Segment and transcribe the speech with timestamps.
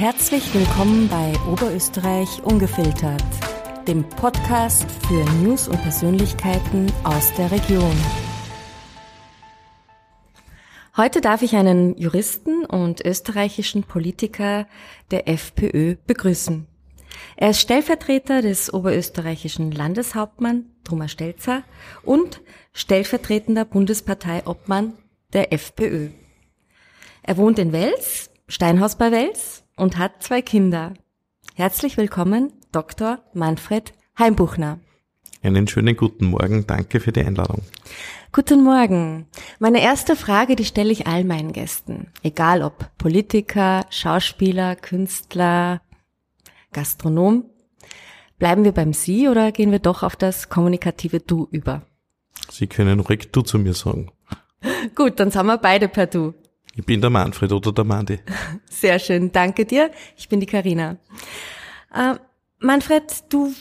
[0.00, 3.22] Herzlich willkommen bei Oberösterreich Ungefiltert,
[3.86, 7.94] dem Podcast für News und Persönlichkeiten aus der Region.
[10.96, 14.66] Heute darf ich einen Juristen und österreichischen Politiker
[15.10, 16.66] der FPÖ begrüßen.
[17.36, 21.62] Er ist Stellvertreter des oberösterreichischen Landeshauptmann Thomas Stelzer
[22.04, 22.40] und
[22.72, 24.94] stellvertretender Bundesparteiobmann
[25.34, 26.08] der FPÖ.
[27.22, 30.94] Er wohnt in Wels, Steinhaus bei Wels und hat zwei Kinder.
[31.54, 33.18] Herzlich willkommen, Dr.
[33.32, 34.78] Manfred Heimbuchner.
[35.42, 36.66] Einen schönen guten Morgen.
[36.66, 37.62] Danke für die Einladung.
[38.30, 39.26] Guten Morgen.
[39.58, 42.08] Meine erste Frage, die stelle ich all meinen Gästen.
[42.22, 45.80] Egal ob Politiker, Schauspieler, Künstler,
[46.72, 47.46] Gastronom.
[48.38, 51.82] Bleiben wir beim Sie oder gehen wir doch auf das kommunikative Du über?
[52.50, 54.10] Sie können ruhig Du zu mir sagen.
[54.94, 56.34] Gut, dann sind wir beide per Du.
[56.80, 58.20] Ich bin der Manfred oder der Mandi.
[58.70, 59.90] Sehr schön, danke dir.
[60.16, 60.96] Ich bin die Karina.
[61.94, 62.14] Äh,
[62.58, 63.52] Manfred, du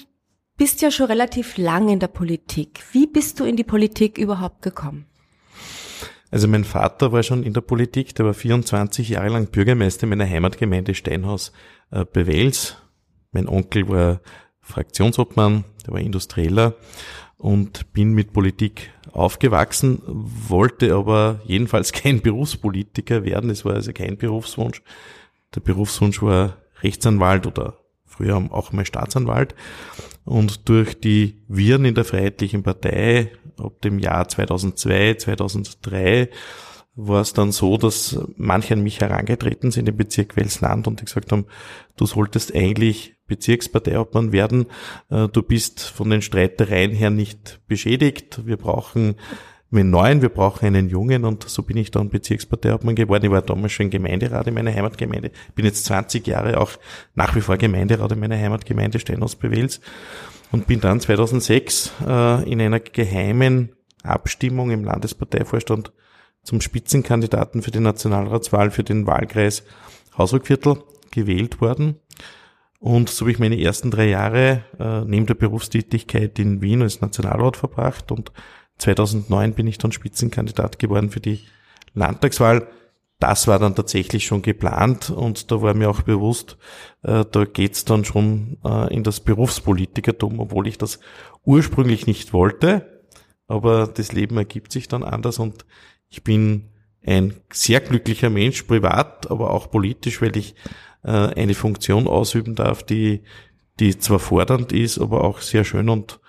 [0.55, 2.81] bist ja schon relativ lang in der Politik.
[2.93, 5.05] Wie bist du in die Politik überhaupt gekommen?
[6.31, 10.09] Also mein Vater war schon in der Politik, der war 24 Jahre lang Bürgermeister in
[10.09, 11.51] meiner Heimatgemeinde Steinhaus
[11.91, 12.77] äh, bei Wels.
[13.33, 14.21] Mein Onkel war
[14.61, 16.75] Fraktionsobmann, der war Industrieller
[17.37, 23.49] und bin mit Politik aufgewachsen, wollte aber jedenfalls kein Berufspolitiker werden.
[23.49, 24.81] Es war also kein Berufswunsch.
[25.55, 29.55] Der Berufswunsch war Rechtsanwalt oder früher auch mal Staatsanwalt.
[30.25, 36.29] Und durch die Viren in der Freiheitlichen Partei ab dem Jahr 2002, 2003
[37.07, 41.05] war es dann so, dass manche an mich herangetreten sind im Bezirk Welsland und die
[41.05, 41.45] gesagt haben,
[41.95, 44.65] du solltest eigentlich Bezirksparteiobmann werden.
[45.09, 48.45] Äh, du bist von den Streitereien her nicht beschädigt.
[48.45, 49.15] Wir brauchen
[49.71, 53.25] einen neuen, wir brauchen einen jungen und so bin ich dann Bezirksparteiobmann geworden.
[53.25, 55.31] Ich war damals schon Gemeinderat in meiner Heimatgemeinde.
[55.55, 56.71] Bin jetzt 20 Jahre auch
[57.15, 59.79] nach wie vor Gemeinderat in meiner Heimatgemeinde Steinhaus-Bewels
[60.51, 63.69] und bin dann 2006 äh, in einer geheimen
[64.03, 65.93] Abstimmung im Landesparteivorstand
[66.43, 69.63] zum Spitzenkandidaten für die Nationalratswahl für den Wahlkreis
[70.17, 71.99] Hausruckviertel gewählt worden.
[72.79, 77.01] Und so habe ich meine ersten drei Jahre äh, neben der Berufstätigkeit in Wien als
[77.01, 78.31] Nationalrat verbracht und
[78.77, 81.41] 2009 bin ich dann Spitzenkandidat geworden für die
[81.93, 82.69] Landtagswahl.
[83.19, 86.57] Das war dann tatsächlich schon geplant und da war mir auch bewusst,
[87.03, 91.01] äh, da geht's dann schon äh, in das Berufspolitikertum, obwohl ich das
[91.43, 93.03] ursprünglich nicht wollte.
[93.47, 95.65] Aber das Leben ergibt sich dann anders und
[96.09, 96.69] ich bin
[97.05, 100.55] ein sehr glücklicher Mensch, privat, aber auch politisch, weil ich
[101.03, 103.21] äh, eine Funktion ausüben darf, die,
[103.79, 106.19] die zwar fordernd ist, aber auch sehr schön und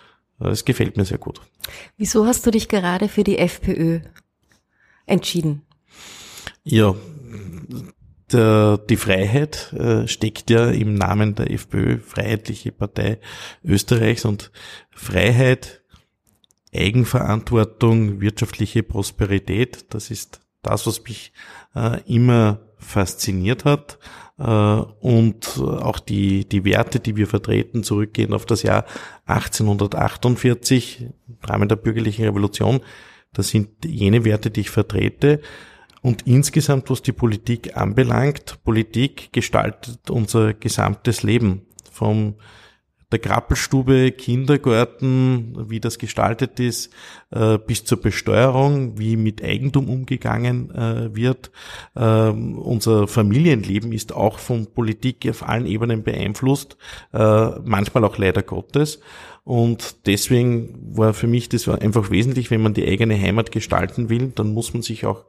[0.41, 1.41] äh, es gefällt mir sehr gut.
[1.97, 4.01] Wieso hast du dich gerade für die FPÖ
[5.07, 5.63] entschieden?
[6.63, 6.95] Ja,
[8.33, 13.19] der, die Freiheit äh, steckt ja im Namen der FPÖ, Freiheitliche Partei
[13.65, 14.53] Österreichs und
[14.91, 15.80] Freiheit
[16.75, 21.33] Eigenverantwortung, wirtschaftliche Prosperität, das ist das, was mich
[21.75, 23.99] äh, immer fasziniert hat.
[24.39, 28.85] Äh, und auch die, die Werte, die wir vertreten, zurückgehen auf das Jahr
[29.27, 32.81] 1848, im Rahmen der bürgerlichen Revolution.
[33.33, 35.41] Das sind jene Werte, die ich vertrete.
[36.03, 41.67] Und insgesamt, was die Politik anbelangt, Politik gestaltet unser gesamtes Leben.
[41.93, 42.37] Vom
[43.13, 46.93] der Krappelstube, Kindergarten, wie das gestaltet ist,
[47.31, 51.51] äh, bis zur Besteuerung, wie mit Eigentum umgegangen äh, wird.
[51.97, 56.77] Ähm, unser Familienleben ist auch von Politik auf allen Ebenen beeinflusst,
[57.13, 59.01] äh, manchmal auch leider Gottes.
[59.51, 64.31] Und deswegen war für mich das einfach wesentlich, wenn man die eigene Heimat gestalten will,
[64.33, 65.25] dann muss man sich auch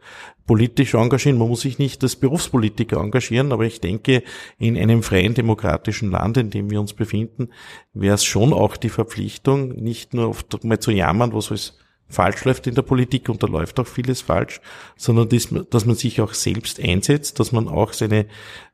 [0.46, 1.40] politisch engagieren.
[1.40, 4.22] Man muss sich nicht als Berufspolitiker engagieren, aber ich denke,
[4.60, 7.50] in einem freien demokratischen Land, in dem wir uns befinden,
[7.96, 12.46] wäre es schon auch die Verpflichtung, nicht nur oft mal zu jammern, was alles falsch
[12.46, 14.62] läuft in der Politik und da läuft auch vieles falsch,
[14.98, 18.28] sondern dass, dass man sich auch selbst einsetzt, dass man auch seine,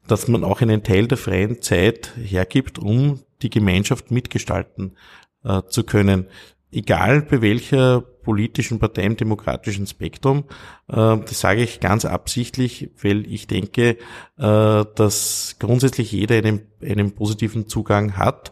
[0.09, 4.98] dass man auch einen Teil der freien Zeit hergibt, um die Gemeinschaft mitgestalten
[5.44, 6.28] äh, zu können.
[6.72, 10.44] Egal bei welcher politischen Partei im demokratischen Spektrum.
[10.89, 13.95] Äh, das sage ich ganz absichtlich, weil ich denke, äh,
[14.36, 18.51] dass grundsätzlich jeder einen, einen positiven Zugang hat.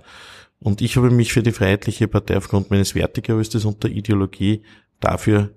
[0.59, 4.63] Und ich habe mich für die Freiheitliche Partei aufgrund meines Wertegerüstes und der Ideologie
[5.01, 5.51] dafür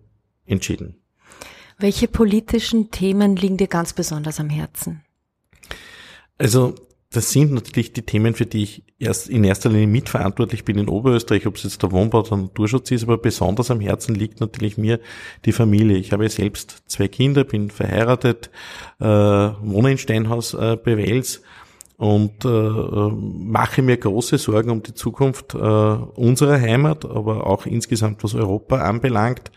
[0.47, 0.97] entschieden.
[1.79, 5.05] Welche politischen Themen liegen dir ganz besonders am Herzen?
[6.39, 6.75] Also
[7.11, 10.89] das sind natürlich die Themen, für die ich erst in erster Linie mitverantwortlich bin in
[10.89, 14.41] Oberösterreich, ob es jetzt der Wohnbau oder der Naturschutz ist, aber besonders am Herzen liegt
[14.41, 15.01] natürlich mir
[15.47, 15.97] die Familie.
[15.97, 18.51] Ich habe selbst zwei Kinder, bin verheiratet,
[19.01, 21.43] äh, wohne in Steinhaus äh, bei Wels
[21.99, 28.23] und äh, mache mir große Sorgen um die Zukunft äh, unserer Heimat, aber auch insgesamt
[28.23, 29.51] was Europa anbelangt.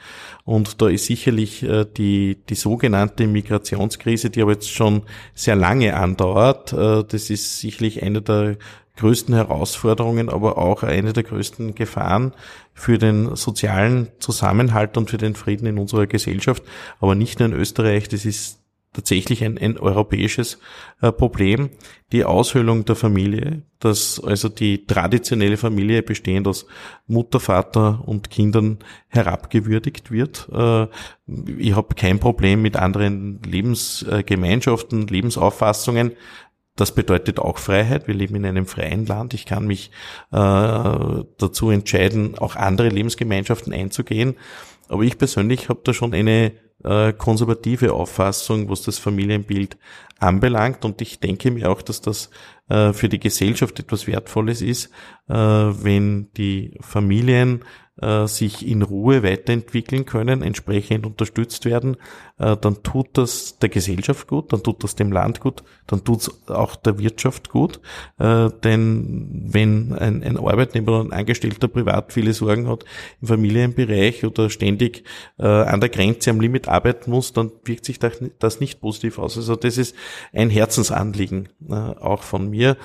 [0.43, 5.03] Und da ist sicherlich äh, die, die sogenannte Migrationskrise, die aber jetzt schon
[5.35, 8.57] sehr lange andauert, äh, das ist sicherlich eine der
[8.97, 12.33] größten Herausforderungen, aber auch eine der größten Gefahren
[12.73, 16.63] für den sozialen Zusammenhalt und für den Frieden in unserer Gesellschaft.
[16.99, 18.60] Aber nicht nur in Österreich, das ist
[18.93, 20.59] tatsächlich ein, ein europäisches
[21.01, 21.69] äh, Problem.
[22.11, 26.65] Die Aushöhlung der Familie, dass also die traditionelle Familie bestehend aus
[27.07, 30.49] Mutter, Vater und Kindern herabgewürdigt wird.
[30.51, 30.87] Äh,
[31.57, 36.11] ich habe kein Problem mit anderen Lebensgemeinschaften, Lebensauffassungen.
[36.75, 38.07] Das bedeutet auch Freiheit.
[38.07, 39.33] Wir leben in einem freien Land.
[39.33, 39.91] Ich kann mich
[40.31, 44.35] äh, dazu entscheiden, auch andere Lebensgemeinschaften einzugehen.
[44.89, 46.51] Aber ich persönlich habe da schon eine
[46.83, 49.77] äh, konservative Auffassung, was das Familienbild
[50.19, 50.85] anbelangt.
[50.85, 52.29] Und ich denke mir auch, dass das
[52.69, 54.91] äh, für die Gesellschaft etwas Wertvolles ist,
[55.27, 57.63] äh, wenn die Familien
[58.01, 61.97] äh, sich in Ruhe weiterentwickeln können, entsprechend unterstützt werden,
[62.37, 66.21] äh, dann tut das der Gesellschaft gut, dann tut das dem Land gut, dann tut
[66.21, 67.79] es auch der Wirtschaft gut.
[68.17, 72.85] Äh, denn wenn ein, ein Arbeitnehmer oder ein Angestellter privat viele Sorgen hat
[73.21, 75.03] im Familienbereich oder ständig
[75.37, 79.37] äh, an der Grenze am Limit arbeiten muss, dann wirkt sich das nicht positiv aus.
[79.37, 79.95] Also das ist
[80.33, 82.77] ein Herzensanliegen äh, auch von mir.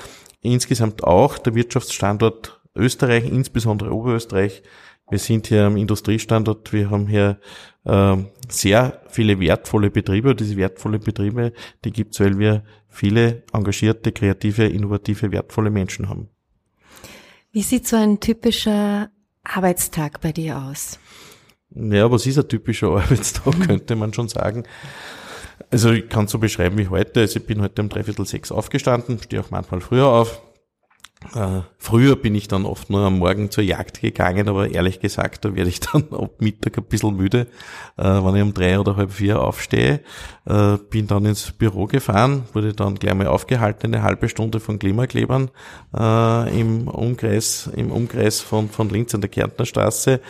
[0.43, 4.62] Insgesamt auch der Wirtschaftsstandort Österreich, insbesondere Oberösterreich,
[5.08, 7.38] wir sind hier am Industriestandort, wir haben hier
[7.85, 8.17] äh,
[8.49, 10.35] sehr viele wertvolle Betriebe.
[10.35, 11.53] Diese wertvolle Betriebe,
[11.85, 16.29] die gibt's, weil wir viele engagierte, kreative, innovative, wertvolle Menschen haben.
[17.53, 19.11] Wie sieht so ein typischer
[19.44, 20.99] Arbeitstag bei dir aus?
[21.70, 24.64] Ja, was ist ein typischer Arbeitstag, könnte man schon sagen.
[25.70, 27.20] Also ich kann es so beschreiben wie heute.
[27.20, 30.43] Also ich bin heute um dreiviertel sechs aufgestanden, stehe auch manchmal früher auf,
[31.34, 35.44] äh, früher bin ich dann oft nur am Morgen zur Jagd gegangen, aber ehrlich gesagt,
[35.44, 37.46] da werde ich dann ab Mittag ein bisschen müde,
[37.96, 40.00] äh, wenn ich um drei oder halb vier aufstehe.
[40.46, 44.78] Äh, bin dann ins Büro gefahren, wurde dann gleich mal aufgehalten, eine halbe Stunde von
[44.78, 45.50] Klimaklebern
[45.93, 50.20] im Umkreis, im Umkreis von, von Linz an der Kärntnerstraße.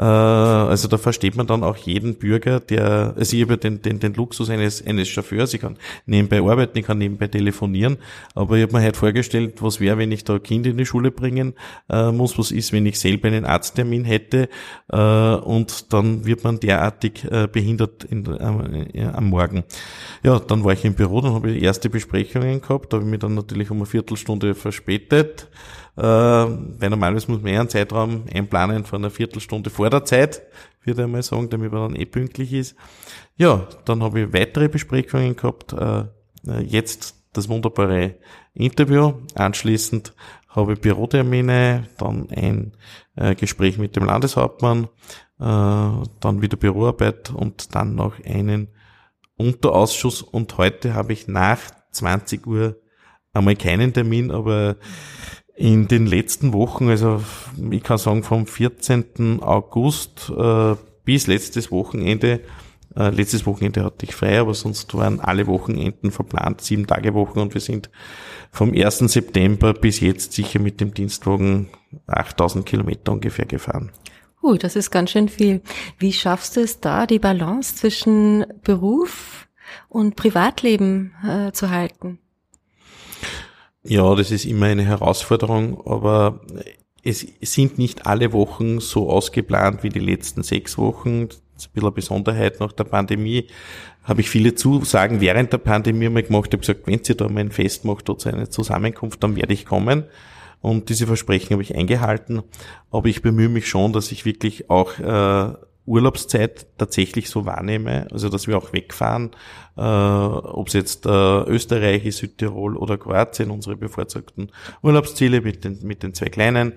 [0.00, 4.00] Äh, also da versteht man dann auch jeden Bürger, der, also ich habe den, den,
[4.00, 5.76] den Luxus eines, eines Chauffeurs, ich kann
[6.06, 7.98] nebenbei arbeiten, ich kann nebenbei telefonieren,
[8.34, 11.10] aber ich habe mir halt vorgestellt, was wäre, wenn ich da Kind in die Schule
[11.10, 11.52] bringen
[11.90, 14.48] äh, muss, was ist, wenn ich selber einen Arzttermin hätte
[14.90, 19.64] äh, und dann wird man derartig äh, behindert in, äh, am Morgen.
[20.22, 23.10] Ja, dann war ich im Büro, dann habe ich erste Besprechungen gehabt, da habe ich
[23.10, 25.48] mich dann natürlich um eine Viertelstunde verspätet,
[26.00, 30.42] äh, weil normalerweise muss man eher einen Zeitraum einplanen von einer Viertelstunde vor der Zeit,
[30.82, 32.74] würde ich mal sagen, damit man dann eh pünktlich ist.
[33.36, 36.04] Ja, dann habe ich weitere Besprechungen gehabt, äh,
[36.62, 38.16] jetzt das wunderbare
[38.54, 39.12] Interview.
[39.34, 40.14] Anschließend
[40.48, 42.72] habe ich Bürotermine, dann ein
[43.16, 44.88] äh, Gespräch mit dem Landeshauptmann, äh,
[45.38, 48.68] dann wieder Büroarbeit und dann noch einen
[49.36, 50.22] Unterausschuss.
[50.22, 51.60] Und heute habe ich nach
[51.92, 52.76] 20 Uhr
[53.32, 54.76] einmal keinen Termin, aber
[55.60, 57.22] in den letzten Wochen, also
[57.70, 59.42] ich kann sagen vom 14.
[59.42, 60.74] August äh,
[61.04, 62.40] bis letztes Wochenende,
[62.96, 67.40] äh, letztes Wochenende hatte ich frei, aber sonst waren alle Wochenenden verplant, sieben Tage Wochen
[67.40, 67.90] und wir sind
[68.50, 69.00] vom 1.
[69.00, 71.68] September bis jetzt sicher mit dem Dienstwagen
[72.06, 73.92] 8000 Kilometer ungefähr gefahren.
[74.42, 75.60] Uh, das ist ganz schön viel.
[75.98, 79.46] Wie schaffst du es da, die Balance zwischen Beruf
[79.90, 82.18] und Privatleben äh, zu halten?
[83.82, 86.40] Ja, das ist immer eine Herausforderung, aber
[87.02, 91.28] es sind nicht alle Wochen so ausgeplant wie die letzten sechs Wochen.
[91.28, 93.46] Das ist ein bisschen eine Besonderheit nach der Pandemie.
[94.04, 96.48] Habe ich viele Zusagen während der Pandemie mal gemacht.
[96.48, 99.54] Ich habe gesagt, wenn sie da mal ein Fest macht oder eine Zusammenkunft, dann werde
[99.54, 100.04] ich kommen.
[100.60, 102.42] Und diese Versprechen habe ich eingehalten.
[102.90, 105.54] Aber ich bemühe mich schon, dass ich wirklich auch äh,
[105.90, 109.32] Urlaubszeit tatsächlich so wahrnehme, also dass wir auch wegfahren,
[109.76, 115.80] äh, ob es jetzt äh, Österreich ist, Südtirol oder Kroatien, unsere bevorzugten Urlaubsziele mit den,
[115.82, 116.74] mit den zwei Kleinen.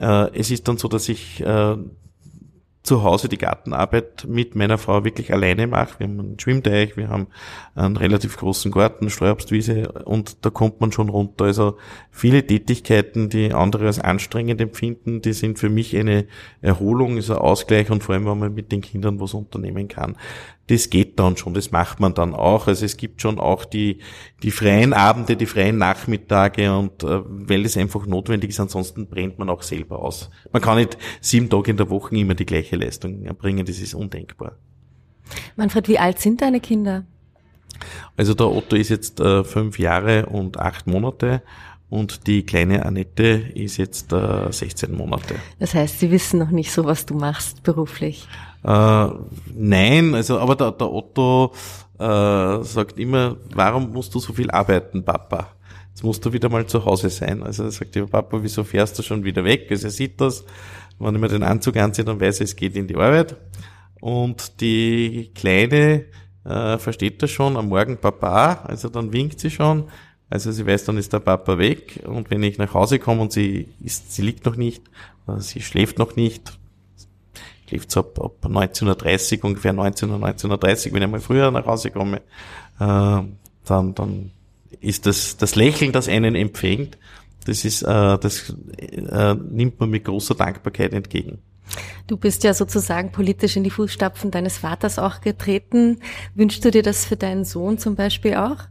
[0.00, 1.76] Äh, es ist dann so, dass ich äh,
[2.84, 6.00] zu Hause die Gartenarbeit mit meiner Frau wirklich alleine mache.
[6.00, 7.28] Wir haben einen Schwimmteich, wir haben
[7.74, 11.46] einen relativ großen Garten, Streuobstwiese und da kommt man schon runter.
[11.46, 11.78] Also
[12.10, 16.26] viele Tätigkeiten, die andere als anstrengend empfinden, die sind für mich eine
[16.60, 20.16] Erholung, ist ein Ausgleich und vor allem, wenn man mit den Kindern was unternehmen kann
[20.68, 22.66] das geht dann schon, das macht man dann auch.
[22.66, 23.98] Also es gibt schon auch die,
[24.42, 29.38] die freien Abende, die freien Nachmittage und äh, weil es einfach notwendig ist, ansonsten brennt
[29.38, 30.30] man auch selber aus.
[30.52, 33.94] Man kann nicht sieben Tage in der Woche immer die gleiche Leistung erbringen, das ist
[33.94, 34.56] undenkbar.
[35.56, 37.04] Manfred, wie alt sind deine Kinder?
[38.16, 41.42] Also der Otto ist jetzt äh, fünf Jahre und acht Monate
[41.90, 45.36] und die kleine Annette ist jetzt äh, 16 Monate.
[45.58, 48.26] Das heißt, Sie wissen noch nicht so, was du machst beruflich?
[48.64, 49.08] Äh,
[49.54, 51.52] nein, also aber der, der Otto
[51.98, 55.48] äh, sagt immer, warum musst du so viel arbeiten, Papa?
[55.90, 57.42] Jetzt musst du wieder mal zu Hause sein.
[57.42, 59.68] Also er sagt immer, Papa, wieso fährst du schon wieder weg?
[59.70, 60.44] Also er sieht das,
[60.98, 63.36] wenn ich mir den Anzug anziehe, dann weiß er, es geht in die Arbeit.
[64.00, 66.06] Und die Kleine
[66.44, 69.84] äh, versteht das schon, am Morgen Papa, also dann winkt sie schon,
[70.34, 73.30] also sie weiß, dann ist der Papa weg und wenn ich nach Hause komme und
[73.30, 74.82] sie ist, sie liegt noch nicht,
[75.28, 76.58] äh, sie schläft noch nicht,
[77.68, 81.92] schläft so ab, ab 19.30 ungefähr 19 Uhr, 19.30 wenn ich mal früher nach Hause
[81.92, 82.20] komme, äh,
[82.80, 84.32] dann, dann
[84.80, 86.98] ist das, das Lächeln, das einen empfängt,
[87.44, 91.38] das ist, äh, das äh, nimmt man mit großer Dankbarkeit entgegen.
[92.08, 96.00] Du bist ja sozusagen politisch in die Fußstapfen deines Vaters auch getreten.
[96.34, 98.64] Wünschst du dir das für deinen Sohn zum Beispiel auch?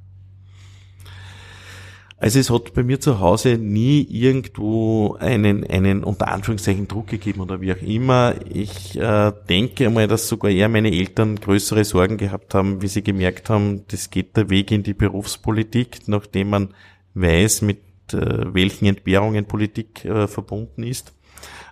[2.24, 7.42] Also es hat bei mir zu Hause nie irgendwo einen, einen unter Anführungszeichen Druck gegeben
[7.42, 8.36] oder wie auch immer.
[8.50, 13.04] Ich äh, denke einmal, dass sogar eher meine Eltern größere Sorgen gehabt haben, wie sie
[13.04, 16.70] gemerkt haben, das geht der Weg in die Berufspolitik, nachdem man
[17.14, 17.82] weiß, mit
[18.14, 21.12] äh, welchen Entbehrungen Politik äh, verbunden ist.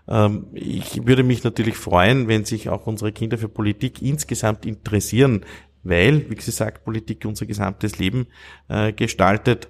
[0.09, 5.45] Ähm, ich würde mich natürlich freuen, wenn sich auch unsere Kinder für Politik insgesamt interessieren,
[5.83, 8.27] weil, wie gesagt, Politik unser gesamtes Leben
[8.67, 9.69] äh, gestaltet.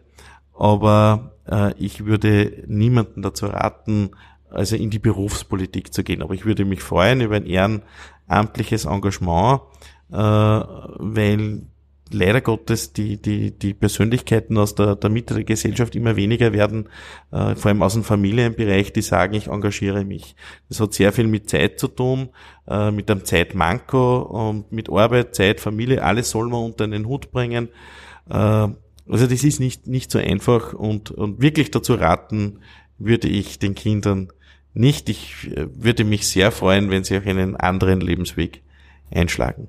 [0.57, 4.11] Aber äh, ich würde niemanden dazu raten,
[4.49, 6.21] also in die Berufspolitik zu gehen.
[6.21, 9.61] Aber ich würde mich freuen über ein ehrenamtliches Engagement,
[10.11, 11.63] äh, weil
[12.13, 16.89] leider Gottes die, die, die Persönlichkeiten aus der, der Mitte der Gesellschaft immer weniger werden,
[17.31, 20.35] äh, vor allem aus dem Familienbereich, die sagen, ich engagiere mich.
[20.69, 22.29] Das hat sehr viel mit Zeit zu tun,
[22.67, 27.31] äh, mit einem Zeitmanko und mit Arbeit, Zeit, Familie, alles soll man unter einen Hut
[27.31, 27.69] bringen.
[28.29, 28.67] Äh,
[29.11, 32.59] also das ist nicht, nicht so einfach und, und wirklich dazu raten
[32.97, 34.31] würde ich den Kindern
[34.73, 35.09] nicht.
[35.09, 38.61] Ich äh, würde mich sehr freuen, wenn sie auch einen anderen Lebensweg
[39.11, 39.67] einschlagen.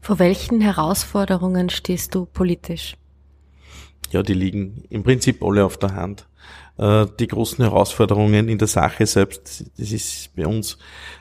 [0.00, 2.96] Vor welchen Herausforderungen stehst du politisch?
[4.10, 6.28] Ja, die liegen im Prinzip alle auf der Hand.
[6.76, 10.76] Äh, die großen Herausforderungen in der Sache selbst, das ist bei uns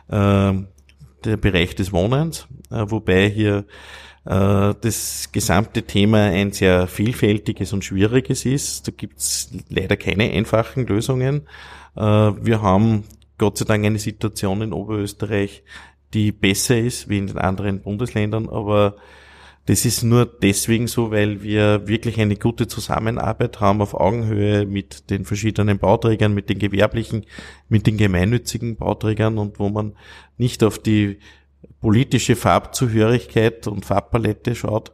[0.09, 0.53] äh,
[1.23, 3.65] der Bereich des Wohnens, wobei hier
[4.25, 8.87] das gesamte Thema ein sehr vielfältiges und schwieriges ist.
[8.87, 11.41] Da gibt's leider keine einfachen Lösungen.
[11.95, 13.03] Wir haben
[13.37, 15.63] Gott sei Dank eine Situation in Oberösterreich,
[16.13, 18.95] die besser ist wie in den anderen Bundesländern, aber
[19.65, 25.09] das ist nur deswegen so, weil wir wirklich eine gute Zusammenarbeit haben auf Augenhöhe mit
[25.09, 27.25] den verschiedenen Bauträgern, mit den gewerblichen,
[27.69, 29.93] mit den gemeinnützigen Bauträgern und wo man
[30.37, 31.17] nicht auf die
[31.83, 34.93] politische Farbzuhörigkeit und Farbpalette schaut,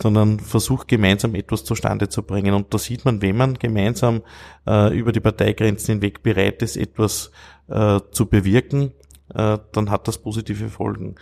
[0.00, 2.54] sondern versucht gemeinsam etwas zustande zu bringen.
[2.54, 4.22] Und da sieht man, wenn man gemeinsam
[4.64, 7.32] äh, über die Parteigrenzen hinweg bereit ist, etwas
[7.66, 8.92] äh, zu bewirken,
[9.34, 11.16] äh, dann hat das positive Folgen.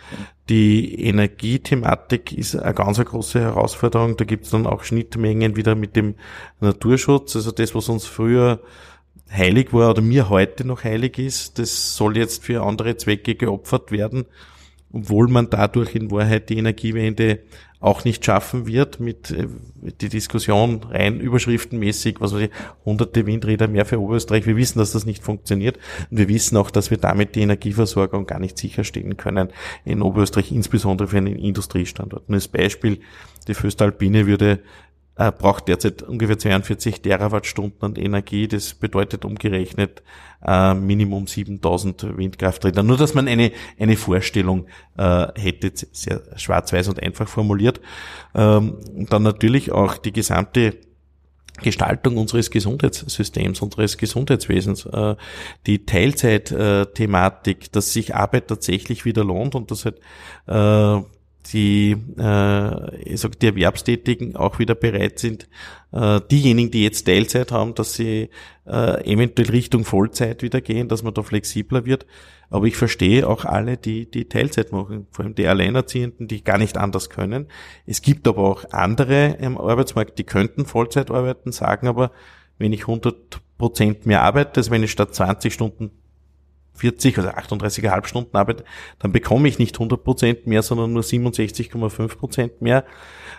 [0.49, 4.17] Die Energiethematik ist eine ganz große Herausforderung.
[4.17, 6.13] Da gibt es dann auch Schnittmengen wieder mit dem
[6.59, 7.35] Naturschutz.
[7.35, 8.61] Also das, was uns früher
[9.31, 13.91] heilig war oder mir heute noch heilig ist, das soll jetzt für andere Zwecke geopfert
[13.91, 14.27] werden,
[14.97, 17.39] obwohl man dadurch in Wahrheit die Energiewende
[17.79, 19.47] auch nicht schaffen wird mit, äh,
[20.01, 22.49] die Diskussion rein überschriftenmäßig, was weiß ich,
[22.83, 24.47] hunderte Windräder mehr für Oberösterreich.
[24.47, 25.77] Wir wissen, dass das nicht funktioniert
[26.09, 29.49] und wir wissen auch, dass wir damit die Energieversorgung gar nicht sicherstellen können
[29.85, 32.27] in Oberösterreich, insbesondere für einen Industriestandort.
[32.29, 32.99] Nur als Beispiel,
[33.47, 34.59] die Föstalpine würde
[35.17, 38.47] äh, braucht derzeit ungefähr 42 Terawattstunden an Energie.
[38.47, 40.03] Das bedeutet umgerechnet
[40.45, 42.83] äh, Minimum 7000 Windkrafträder.
[42.83, 47.81] Nur, dass man eine, eine Vorstellung äh, hätte, sehr schwarz-weiß und einfach formuliert.
[48.35, 48.77] Ähm,
[49.09, 50.77] dann natürlich auch die gesamte
[51.63, 55.15] Gestaltung unseres Gesundheitssystems, unseres Gesundheitswesens, äh,
[55.65, 59.99] die Teilzeit-Thematik, dass sich Arbeit tatsächlich wieder lohnt und dass halt
[60.45, 61.07] äh,
[61.53, 65.47] die, äh, ich sag, die Erwerbstätigen auch wieder bereit sind,
[65.91, 68.29] äh, diejenigen, die jetzt Teilzeit haben, dass sie
[68.65, 72.05] äh, eventuell Richtung Vollzeit wieder gehen, dass man da flexibler wird.
[72.49, 76.57] Aber ich verstehe auch alle, die, die Teilzeit machen, vor allem die Alleinerziehenden, die gar
[76.57, 77.47] nicht anders können.
[77.85, 82.11] Es gibt aber auch andere im Arbeitsmarkt, die könnten Vollzeit arbeiten, sagen aber,
[82.57, 85.91] wenn ich 100 Prozent mehr arbeite, also wenn ich statt 20 Stunden
[86.77, 88.63] 40, also 38,5 Stunden Arbeit,
[88.99, 92.85] dann bekomme ich nicht 100 Prozent mehr, sondern nur 67,5 Prozent mehr.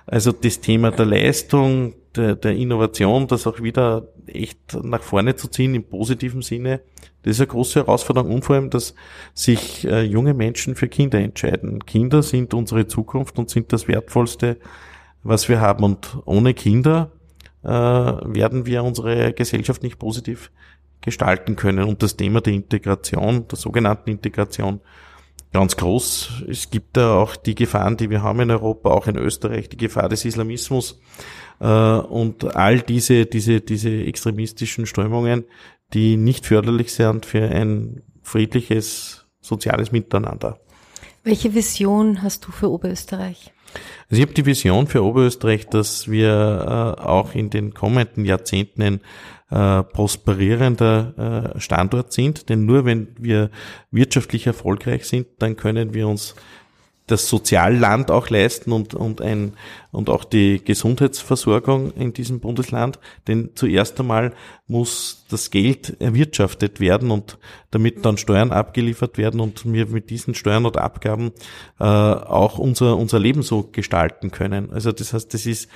[0.07, 5.49] Also das Thema der Leistung, der, der, Innovation, das auch wieder echt nach vorne zu
[5.49, 6.81] ziehen im positiven Sinne,
[7.23, 8.95] das ist eine große Herausforderung und vor allem, dass
[9.35, 11.85] sich äh, junge Menschen für Kinder entscheiden.
[11.85, 14.57] Kinder sind unsere Zukunft und sind das Wertvollste,
[15.23, 15.85] was wir haben.
[15.85, 17.11] Und ohne Kinder
[17.65, 20.51] äh, werden wir unsere Gesellschaft nicht positiv
[21.01, 21.85] gestalten können.
[21.85, 24.81] Und das Thema der Integration, der sogenannten Integration,
[25.53, 26.45] ganz groß.
[26.49, 29.77] Es gibt da auch die Gefahren, die wir haben in Europa, auch in Österreich, die
[29.77, 31.01] Gefahr des Islamismus
[31.61, 35.45] äh, und all diese, diese, diese extremistischen Strömungen,
[35.95, 40.61] die nicht förderlich sind für ein friedliches soziales Miteinander.
[41.25, 43.53] Welche Vision hast du für Oberösterreich?
[44.11, 48.83] Also ich habe die Vision für Oberösterreich, dass wir äh, auch in den kommenden Jahrzehnten
[48.83, 49.01] ein
[49.51, 52.49] äh, prosperierender äh, Standort sind.
[52.49, 53.51] Denn nur wenn wir
[53.91, 56.35] wirtschaftlich erfolgreich sind, dann können wir uns
[57.09, 59.55] das Sozialland auch leisten und, und, ein,
[59.91, 62.99] und auch die Gesundheitsversorgung in diesem Bundesland.
[63.27, 64.33] Denn zuerst einmal
[64.67, 67.39] muss das Geld erwirtschaftet werden und
[67.71, 71.33] damit dann Steuern abgeliefert werden und wir mit diesen Steuern und Abgaben
[71.81, 74.71] äh, auch unser, unser Leben so gestalten können.
[74.71, 75.71] Also das heißt, das ist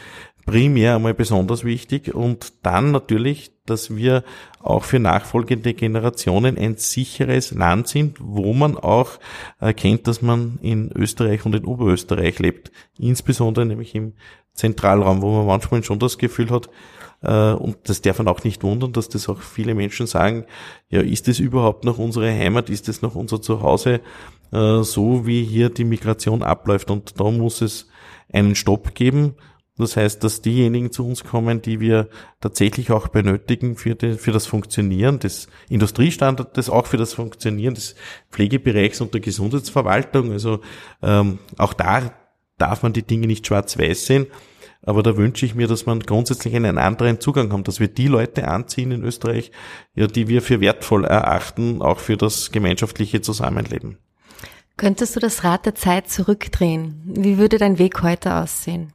[0.46, 4.24] primär einmal besonders wichtig und dann natürlich, dass wir
[4.60, 9.18] auch für nachfolgende Generationen ein sicheres Land sind, wo man auch
[9.60, 14.14] erkennt, dass man in Österreich und in Oberösterreich lebt, insbesondere nämlich im
[14.52, 16.68] Zentralraum, wo man manchmal schon das Gefühl hat,
[17.22, 20.44] äh, und das darf man auch nicht wundern, dass das auch viele Menschen sagen,
[20.90, 24.00] ja, ist das überhaupt noch unsere Heimat, ist das noch unser Zuhause,
[24.52, 26.90] äh, so wie hier die Migration abläuft?
[26.90, 27.88] Und da muss es
[28.32, 29.36] einen Stopp geben
[29.82, 32.08] das heißt, dass diejenigen zu uns kommen, die wir
[32.40, 37.94] tatsächlich auch benötigen für, die, für das Funktionieren des Industriestandortes, auch für das Funktionieren des
[38.30, 40.32] Pflegebereichs und der Gesundheitsverwaltung.
[40.32, 40.60] Also
[41.02, 42.12] ähm, auch da
[42.58, 44.26] darf man die Dinge nicht schwarz-weiß sehen.
[44.84, 48.08] Aber da wünsche ich mir, dass man grundsätzlich einen anderen Zugang haben, dass wir die
[48.08, 49.52] Leute anziehen in Österreich,
[49.94, 53.98] ja, die wir für wertvoll erachten, auch für das gemeinschaftliche Zusammenleben.
[54.76, 57.00] Könntest du das Rad der Zeit zurückdrehen?
[57.04, 58.92] Wie würde dein Weg heute aussehen?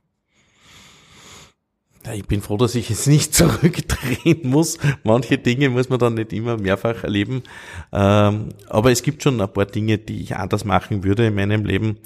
[2.13, 4.77] Ich bin froh, dass ich es nicht zurückdrehen muss.
[5.03, 7.43] Manche Dinge muss man dann nicht immer mehrfach erleben.
[7.91, 11.65] Ähm, aber es gibt schon ein paar Dinge, die ich anders machen würde in meinem
[11.65, 11.97] Leben.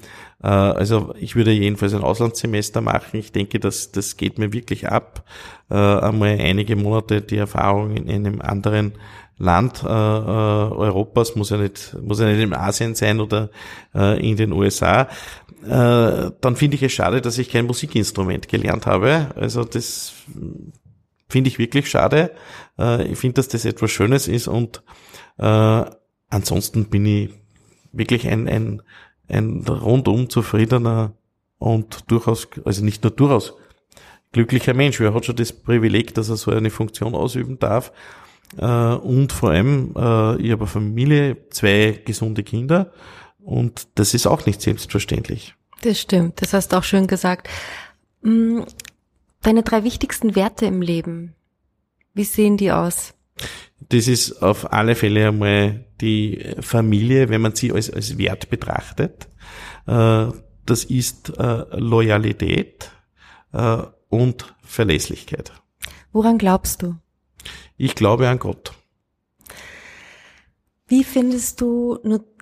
[0.42, 3.18] Äh, also ich würde jedenfalls ein Auslandssemester machen.
[3.18, 5.24] Ich denke, dass das geht mir wirklich ab.
[5.70, 8.92] Äh, einmal einige Monate die Erfahrung in einem anderen
[9.38, 13.50] Land äh, Europas, muss ja nicht, muss ja nicht in Asien sein oder
[13.92, 15.08] in den USA.
[15.64, 19.28] Äh, dann finde ich es schade, dass ich kein Musikinstrument gelernt habe.
[19.36, 20.12] Also das
[21.28, 22.32] finde ich wirklich schade.
[22.78, 24.82] Äh, ich finde, dass das etwas Schönes ist und
[25.38, 25.84] äh,
[26.28, 27.30] ansonsten bin ich
[27.92, 28.82] wirklich ein, ein,
[29.28, 31.12] ein rundum zufriedener
[31.58, 33.54] und durchaus, also nicht nur durchaus
[34.32, 35.00] glücklicher Mensch.
[35.00, 37.92] Er hat schon das Privileg, dass er so eine Funktion ausüben darf.
[38.56, 42.92] Und vor allem, ich habe eine Familie, zwei gesunde Kinder
[43.38, 45.54] und das ist auch nicht selbstverständlich.
[45.82, 47.48] Das stimmt, das hast du auch schön gesagt.
[48.22, 48.60] Mm,
[49.42, 51.34] deine drei wichtigsten Werte im Leben,
[52.14, 53.14] wie sehen die aus?
[53.88, 59.28] Das ist auf alle Fälle einmal die Familie, wenn man sie als, als Wert betrachtet.
[59.86, 60.26] Äh,
[60.64, 62.90] das ist äh, Loyalität
[63.52, 65.52] äh, und Verlässlichkeit.
[66.12, 66.94] Woran glaubst du?
[67.76, 68.72] Ich glaube an Gott.
[70.86, 71.98] Wie findest du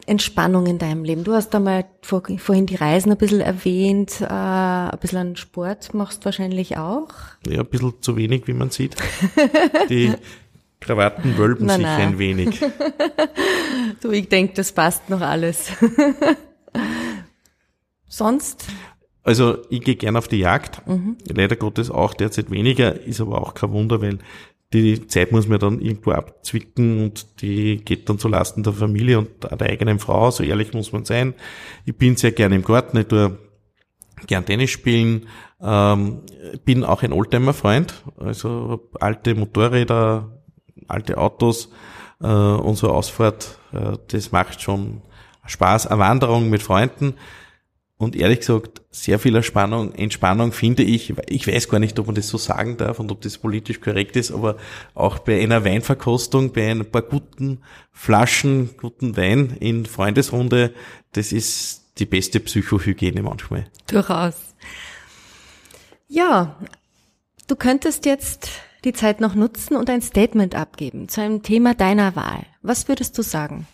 [0.06, 1.24] Entspannung in deinem Leben?
[1.24, 5.94] Du hast einmal vor, vorhin die Reisen ein bisschen erwähnt, äh, ein bisschen an Sport
[5.94, 7.08] machst du wahrscheinlich auch.
[7.46, 8.96] Ja, ein bisschen zu wenig, wie man sieht.
[9.88, 10.12] Die
[10.80, 12.08] Krawatten wölben nein, sich nein.
[12.08, 12.60] ein wenig.
[14.00, 15.70] du, ich denke, das passt noch alles.
[18.08, 18.66] Sonst?
[19.22, 20.86] Also ich gehe gern auf die Jagd.
[20.88, 21.18] Mhm.
[21.24, 24.18] Leider Gottes auch derzeit weniger, ist aber auch kein Wunder, weil
[24.72, 29.30] die Zeit muss man dann irgendwo abzwicken und die geht dann zulasten der Familie und
[29.42, 31.34] der eigenen Frau, so ehrlich muss man sein.
[31.84, 33.38] Ich bin sehr gerne im Garten, ich tue
[34.26, 35.26] gern Tennis spielen,
[35.60, 36.20] ähm,
[36.64, 40.40] bin auch ein Oldtimer-Freund, also alte Motorräder,
[40.86, 41.70] alte Autos,
[42.20, 45.02] äh, unsere Ausfahrt, äh, das macht schon
[45.46, 47.14] Spaß, eine Wanderung mit Freunden
[48.00, 52.14] und ehrlich gesagt, sehr viel Entspannung, Entspannung finde ich, ich weiß gar nicht, ob man
[52.14, 54.56] das so sagen darf und ob das politisch korrekt ist, aber
[54.94, 57.60] auch bei einer Weinverkostung, bei ein paar guten
[57.92, 60.72] Flaschen, guten Wein in Freundesrunde,
[61.12, 63.66] das ist die beste Psychohygiene manchmal.
[63.86, 64.54] Durchaus.
[66.08, 66.56] Ja,
[67.48, 68.48] du könntest jetzt
[68.82, 72.46] die Zeit noch nutzen und ein Statement abgeben zu einem Thema deiner Wahl.
[72.62, 73.66] Was würdest du sagen?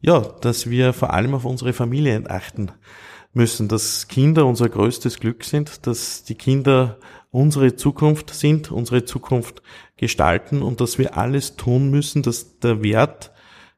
[0.00, 2.72] Ja, dass wir vor allem auf unsere Familien achten
[3.38, 6.98] müssen, dass Kinder unser größtes Glück sind, dass die Kinder
[7.30, 9.62] unsere Zukunft sind, unsere Zukunft
[9.96, 13.32] gestalten und dass wir alles tun müssen, dass der Wert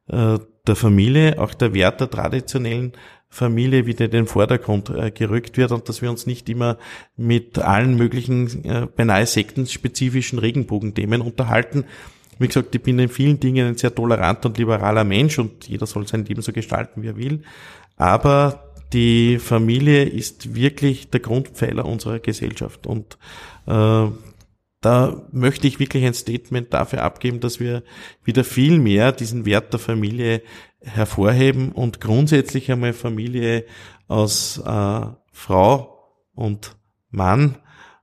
[0.08, 2.92] äh, der Familie, auch der Wert der traditionellen
[3.28, 6.78] Familie wieder in den Vordergrund äh, gerückt wird und dass wir uns nicht immer
[7.16, 11.84] mit allen möglichen äh, beinahe sektenspezifischen Regenbogenthemen unterhalten.
[12.38, 15.86] Wie gesagt, ich bin in vielen Dingen ein sehr toleranter und liberaler Mensch und jeder
[15.86, 17.42] soll sein Leben so gestalten, wie er will.
[17.96, 23.18] Aber die Familie ist wirklich der Grundpfeiler unserer Gesellschaft und
[23.66, 24.06] äh,
[24.80, 27.82] da möchte ich wirklich ein Statement dafür abgeben, dass wir
[28.24, 30.42] wieder viel mehr diesen Wert der Familie
[30.80, 33.66] hervorheben und grundsätzlich einmal Familie
[34.08, 35.98] aus äh, Frau
[36.32, 36.76] und
[37.10, 37.56] Mann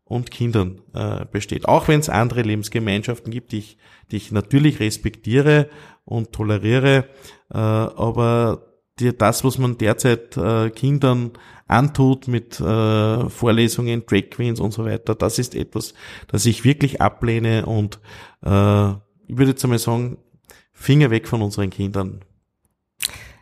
[0.03, 1.67] und Kindern äh, besteht.
[1.67, 3.77] Auch wenn es andere Lebensgemeinschaften gibt, die ich,
[4.11, 5.69] die ich natürlich respektiere
[6.05, 7.05] und toleriere,
[7.51, 8.66] äh, aber
[8.99, 11.31] die, das, was man derzeit äh, Kindern
[11.67, 15.93] antut mit äh, Vorlesungen, Drag Queens und so weiter, das ist etwas,
[16.27, 17.99] das ich wirklich ablehne und
[18.43, 18.91] äh,
[19.29, 20.17] ich würde jetzt einmal sagen,
[20.71, 22.21] Finger weg von unseren Kindern.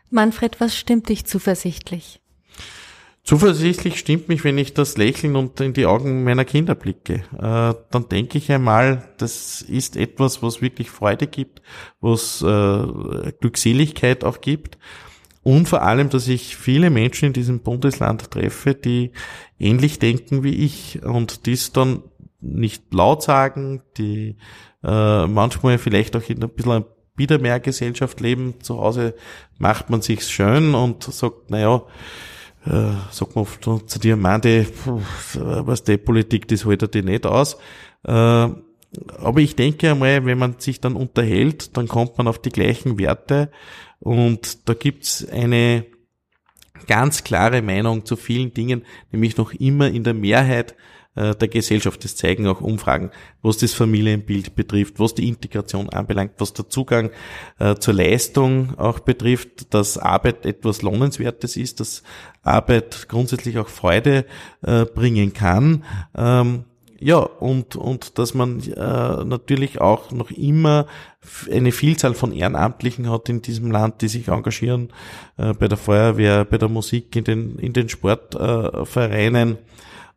[0.10, 2.22] Manfred, was stimmt dich zuversichtlich?
[3.24, 7.24] Zuversichtlich stimmt mich, wenn ich das Lächeln und in die Augen meiner Kinder blicke.
[7.34, 11.63] Äh, dann denke ich einmal, das ist etwas, was wirklich Freude gibt,
[12.02, 14.78] was äh, Glückseligkeit auch gibt.
[15.46, 19.12] Und vor allem, dass ich viele Menschen in diesem Bundesland treffe, die
[19.60, 22.02] ähnlich denken wie ich und dies dann
[22.42, 24.38] nicht laut sagen, die
[24.84, 28.56] äh, manchmal vielleicht auch in ein bisschen ein Biedermeergesellschaft leben.
[28.62, 29.14] Zu Hause
[29.60, 31.84] macht man sich's schön und sagt, naja,
[32.66, 34.66] äh, sagt man oft zu dir, Mande,
[35.36, 37.58] was die Politik, das hält dir nicht aus.
[38.04, 38.48] Äh,
[39.18, 42.98] aber ich denke einmal, wenn man sich dann unterhält, dann kommt man auf die gleichen
[42.98, 43.50] Werte
[44.00, 45.86] und da gibt's eine
[46.88, 50.76] ganz klare Meinung zu vielen Dingen, nämlich noch immer in der Mehrheit
[51.16, 52.04] äh, der Gesellschaft.
[52.04, 57.10] Das zeigen auch Umfragen, was das Familienbild betrifft, was die Integration anbelangt, was der Zugang
[57.58, 62.04] äh, zur Leistung auch betrifft, dass Arbeit etwas Lohnenswertes ist, dass
[62.44, 64.26] Arbeit grundsätzlich auch Freude
[64.62, 65.84] äh, bringen kann.
[66.16, 66.66] Ähm,
[67.00, 70.88] ja, und, und dass man äh, natürlich auch noch immer
[71.52, 74.94] eine Vielzahl von Ehrenamtlichen hat in diesem Land, die sich engagieren
[75.38, 79.58] äh, bei der Feuerwehr, bei der Musik, in den, in den Sportvereinen äh,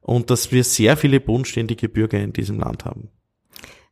[0.03, 3.09] und dass wir sehr viele bodenständige Bürger in diesem Land haben.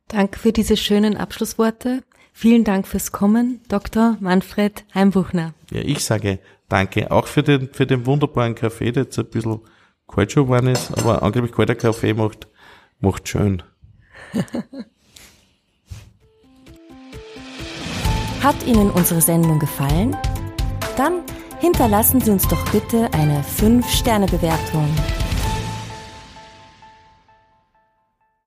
[0.07, 2.03] Danke für diese schönen Abschlussworte.
[2.31, 4.15] Vielen Dank fürs Kommen, Dr.
[4.21, 5.53] Manfred Heimbuchner.
[5.71, 9.59] Ja, ich sage danke auch für den, für den wunderbaren Kaffee, der jetzt ein bisschen
[10.07, 12.47] kalt schon geworden ist, aber angeblich kalter Kaffee macht
[12.99, 13.63] Macht schön.
[18.43, 20.15] Hat Ihnen unsere Sendung gefallen?
[20.95, 21.21] Dann
[21.59, 24.87] hinterlassen Sie uns doch bitte eine 5-Sterne-Bewertung